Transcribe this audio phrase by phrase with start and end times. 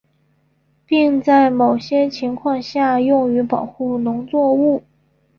[0.83, 4.81] 并在某些情况下用于保护农作物。